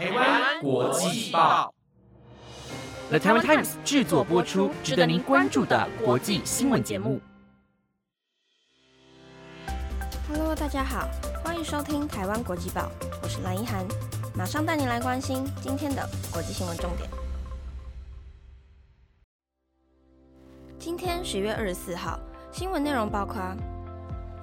[0.00, 1.74] 台湾国际报
[3.10, 7.20] ，The Taiwan Times 制作播出，值得您关注的国际新闻节目。
[10.26, 11.06] Hello，大家好，
[11.44, 12.90] 欢迎收听台湾国际报，
[13.22, 13.86] 我是蓝一涵，
[14.34, 17.06] 马上带您来关心今天的国际新闻重点。
[20.78, 22.18] 今天十月二十四号，
[22.50, 23.54] 新闻内容包括：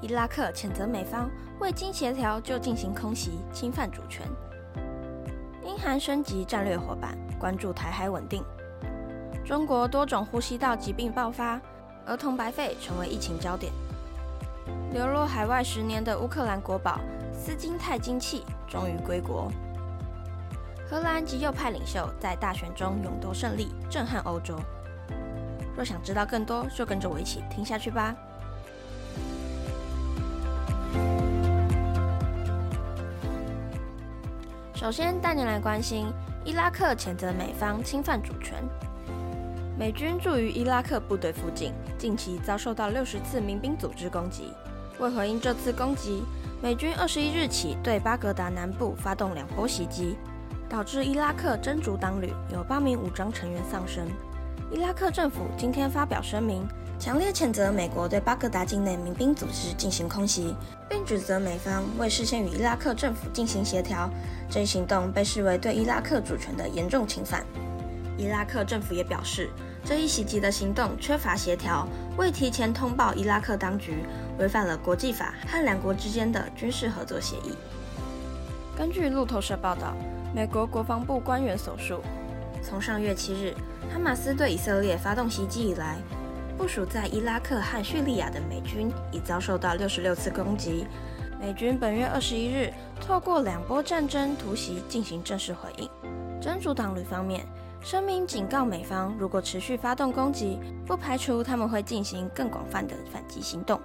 [0.01, 1.27] 伊拉克谴责美方
[1.59, 4.27] 未经协调就进行空袭，侵犯主权；
[5.67, 8.41] 英韩升级战略伙伴，关注台海稳定；
[9.45, 11.59] 中国多种呼吸道疾病爆发，
[12.05, 13.69] 儿童白肺成为疫情焦点；
[14.93, 17.01] 流落海外十年的乌克兰国宝
[17.33, 19.51] 斯金泰金器终于归国；
[20.89, 24.57] 荷兰极右派领袖在大选中勇夺胜利，震撼欧洲。
[25.75, 28.15] 若想知道更多，就跟着我一起听下去吧。
[34.79, 36.05] 首先带您来关心
[36.45, 38.63] 伊拉克谴责美方侵犯主权。
[39.75, 44.53] 美军驻于伊拉克部队附近，近期遭受到六十次民兵组织攻击。
[44.99, 46.21] 为回应这次攻击，
[46.61, 50.15] 美军二十一日起对巴格达南部发动两波袭击，
[50.69, 54.07] 导致伊拉克真主党旅有八名武装成员丧生。
[54.71, 56.67] 伊拉克政府今天发表声明，
[56.99, 60.55] 强烈谴责美国对巴格达境内民兵组织进行空袭，
[60.89, 64.09] 并指责美方未事先与伊拉克政府进行协调。
[64.49, 67.45] 这一行动被视为对伊拉克主权的严重侵犯。
[68.17, 69.51] 伊拉克政府也表示，
[69.85, 74.03] 这一袭击的行动缺乏协调，未提前通报伊拉克当局，
[74.39, 77.53] 违反了国际法和两国之间的军事合作协议。
[78.75, 79.95] 根据路透社报道，
[80.33, 82.01] 美国国防部官员所述。
[82.63, 83.53] 从上月七日，
[83.93, 85.97] 哈马斯对以色列发动袭击以来，
[86.57, 90.87] 部署在伊拉克和叙利亚的美军已遭受到六十六次攻击。
[91.39, 95.87] 美军本月二十一日透过两波战争突袭进行正式回应。
[96.41, 97.45] 真主党旅方面
[97.79, 103.79] 声明警告美方，如果持续发动攻击，不排除他们会进行更广泛的反击行动。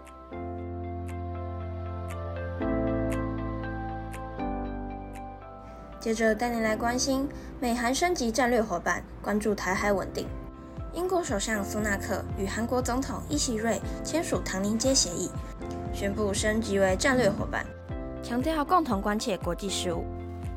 [6.01, 7.29] 接着带您来关心
[7.61, 10.27] 美韩升级战略伙伴，关注台海稳定。
[10.95, 15.31] 英国首相苏纳克与韩国总统伊席瑞签署唐宁街协议，
[15.95, 17.65] 宣布升级为战略伙伴，
[18.23, 20.05] 强调共同关切国际事务，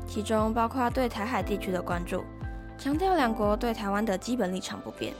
[0.06, 2.22] 其中包括对台海地区的关注，
[2.76, 5.14] 强调两国对台湾的基本立场不变。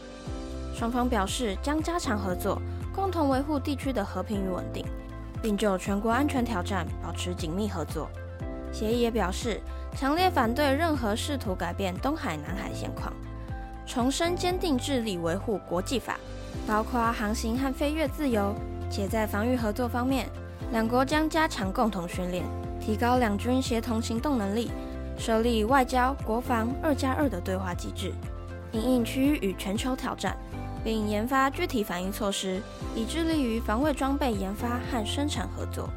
[0.75, 2.61] 双方表示将加强合作，
[2.95, 4.85] 共同维护地区的和平与稳定，
[5.41, 8.11] 并就全国安全挑战保持紧密合作。
[8.71, 9.63] 协议也表示。
[9.99, 13.11] 强烈反对任何试图改变东海、南海现况，
[13.87, 16.19] 重申坚定致力维护国际法，
[16.67, 18.55] 包括航行和飞越自由。
[18.91, 20.29] 且在防御合作方面，
[20.71, 22.45] 两国将加强共同训练，
[22.81, 24.71] 提高两军协同行动能力，
[25.19, 28.13] 设立外交、国防二加二的对话机制，
[28.73, 30.37] 应应区域与全球挑战，
[30.85, 32.61] 并研发具体反应措施，
[32.95, 35.89] 以致力于防卫装备研发和生产合作。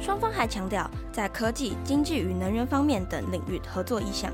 [0.00, 4.32] 双方还强调在科技、经济与能源方面等领域合作意向。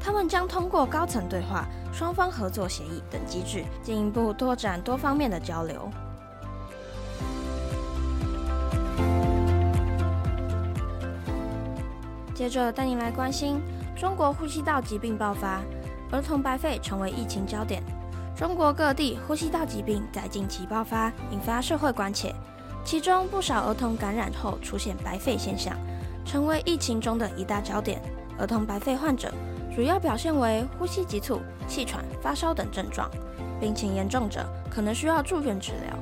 [0.00, 5.90] 他们将通过高层对话、双方合作协议等机制，进一步拓展多方面的交流。
[12.34, 13.60] 接着带您来关心
[13.96, 15.60] 中国呼吸道疾病爆发，
[16.12, 17.82] 儿童白肺成为疫情焦点。
[18.36, 22.32] 中国各地呼吸道疾病在近期爆发，引发社会关切。
[22.84, 25.76] 其中不少儿童感染后出现白肺现象，
[26.24, 28.00] 成为疫情中的一大焦点。
[28.38, 29.34] 儿童白肺患者
[29.78, 33.08] 主要表现为呼吸急促、气喘、发烧等症状，
[33.60, 35.96] 病情严重者可能需要住院治疗。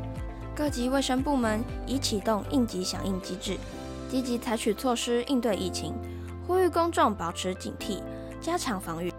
[0.55, 3.59] 各级卫生部门已启动应急响应机制，
[4.09, 5.93] 积极采取措施应对疫情，
[6.47, 8.01] 呼吁公众保持警惕，
[8.41, 9.13] 加强防御。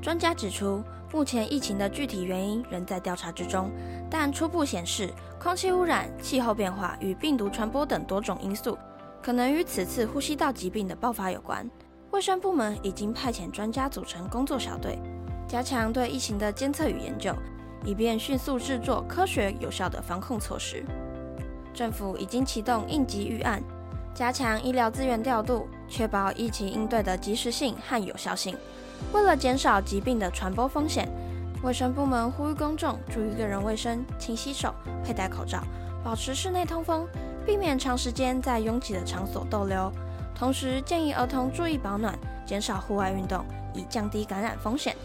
[0.00, 0.80] 专家指出，
[1.12, 3.68] 目前疫情的具体原因仍在调查之中，
[4.08, 5.12] 但初步显示。
[5.40, 8.78] 空气污染、气候变化与病毒传播等多种因素，
[9.20, 11.68] 可能与此次呼吸道疾病的爆发有关。
[12.10, 14.98] 卫生部门已经派遣专家组成工作小队，
[15.46, 17.32] 加强对疫情的监测与研究，
[17.84, 20.84] 以便迅速制作科学有效的防控措施。
[21.72, 23.62] 政府已经启动应急预案，
[24.12, 28.56] 加强医疗资源调度，确保疫情应对的及时性和有效性。
[29.12, 31.08] 为了减少疾病的传播风险。
[31.62, 34.74] 卫生部门呼吁公众注意个人卫生，勤洗手，
[35.04, 35.62] 佩戴口罩，
[36.02, 37.06] 保持室内通风，
[37.44, 39.92] 避免长时间在拥挤的场所逗留。
[40.40, 43.44] 同时建议儿童注意保暖，减少户外运动，
[43.74, 44.96] 以降低感染风险。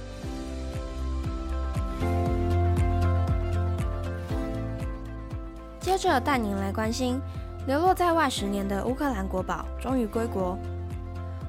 [5.82, 7.20] 接着带您来关心，
[7.68, 10.58] 流落在外十年的乌克兰国宝终于归国。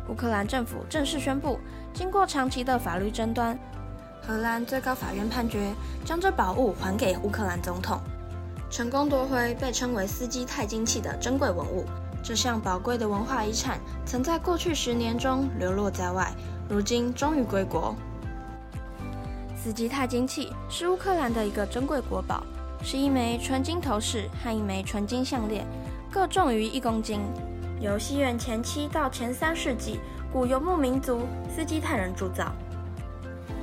[0.08, 1.60] 乌克兰政府正式宣布，
[1.94, 3.56] 经过长期的法律争端，
[4.20, 5.72] 荷兰最高法院判决
[6.04, 8.00] 将这宝物还给乌克兰总统，
[8.68, 11.84] 成功夺回被称为斯基泰金器的珍贵文物。
[12.26, 16.34] 这项宝贵的文化遗产曾在过去十年中流落在外，
[16.68, 17.94] 如今终于归国。
[19.56, 22.42] 斯基泰金器是乌克兰的一个珍贵国宝，
[22.82, 25.64] 是一枚纯金头饰和一枚纯金项链，
[26.10, 27.20] 各重于一公斤。
[27.80, 30.00] 由西元前七到前三世纪
[30.32, 31.20] 古游牧民族
[31.54, 32.50] 斯基泰人铸造。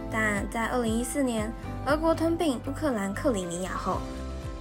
[0.09, 1.51] 但在二零一四年
[1.85, 3.97] 俄国吞并乌克兰克里米亚后，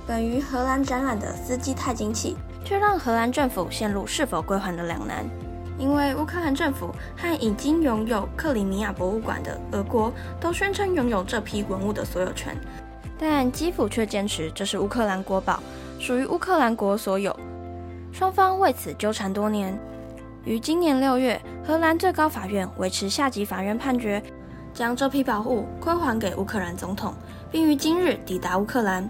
[0.08, 2.36] 本于荷兰展览的斯基泰金器。
[2.64, 5.24] 却让荷兰政府陷入是否归还的两难，
[5.78, 12.56] 因为乌克兰政府和已经拥有克里米亚博物馆的俄国都宣称拥有这批文物的所有权，
[13.18, 15.60] 但基辅却坚持这是乌克兰国宝，
[15.98, 17.38] 属于乌克兰国所有。
[18.12, 19.78] 双方为此纠缠多年，
[20.44, 24.22] 于今年六月，荷兰最高法院维持下级法院判决，
[24.74, 27.14] 将这批宝物归还给乌克兰总统，
[27.50, 29.08] 并于今日抵达乌克兰。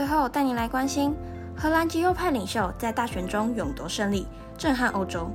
[0.00, 1.14] 最后带你来关心
[1.54, 4.26] 荷兰极右派领袖在大选中勇夺胜利，
[4.56, 5.30] 震撼欧洲。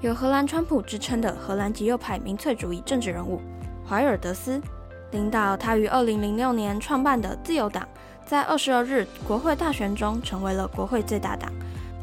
[0.00, 3.40] 有“荷兰川普”之称的荷兰极右派民粹主义政治人物
[3.84, 4.62] 怀尔德斯，
[5.10, 7.84] 领导他于2006年创办的自由党，
[8.24, 11.50] 在22日国会大选中成为了国会最大党，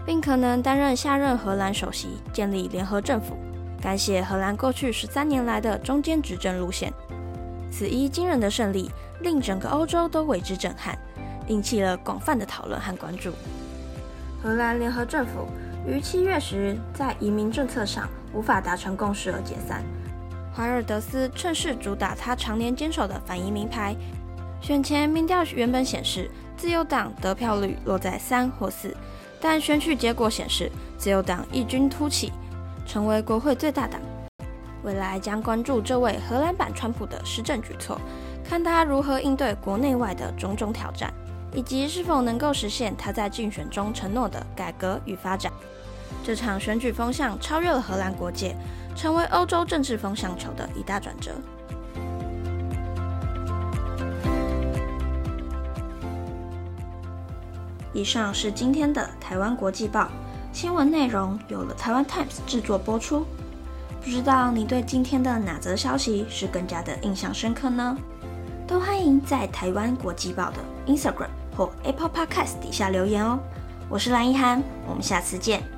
[0.06, 3.38] 并可能担任下任荷兰首席，建立联合政府，
[3.82, 6.92] 改写荷兰过去十三年来的中间执政路线。
[7.72, 8.92] 此一惊人的胜利，
[9.22, 11.00] 令整个欧洲都为之震撼。
[11.48, 13.32] 引起了广泛的讨论和关注。
[14.42, 15.48] 荷兰联合政府
[15.88, 19.84] 于七月十日在移民政策上无法达成共识而解散。
[20.56, 23.96] 怀尔德斯趁势主打他常年坚守的反移民牌。
[24.60, 28.96] 选前民调原本显示自由党得票率落在三或四，
[29.40, 32.34] 但选举结果显示自由党异军突起，
[32.86, 34.02] 成为国会最大党。
[34.84, 38.02] 未来将关注这位荷兰版川普的施政举措，
[38.44, 41.14] 看他如何应对国内外的种种挑战。
[41.54, 45.52] 以及是否能够实现他在竞选中承诺的改革与发展。
[46.24, 48.56] 这场选举风向超越了荷兰国界，
[48.96, 51.32] 成为欧洲政治风向球的一大转折。
[57.94, 60.08] 以上是今天的台湾国际报
[60.54, 63.26] 新闻内容，由了台湾 Times 制作播出。
[64.04, 67.98] 不知道你对今天的哪则消息是更加的印象深刻呢？
[68.68, 71.30] 都欢迎在台湾国际报的 Instagram。
[71.58, 73.40] 或 Apple Podcast 底下留言哦，
[73.90, 75.77] 我是蓝一涵，我们下次见。